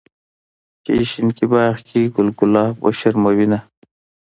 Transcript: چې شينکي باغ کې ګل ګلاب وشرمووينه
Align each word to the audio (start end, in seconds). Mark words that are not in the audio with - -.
چې 0.83 0.91
شينکي 1.11 1.45
باغ 1.51 1.75
کې 1.87 2.11
ګل 2.15 2.29
ګلاب 2.39 2.73
وشرمووينه 2.85 3.59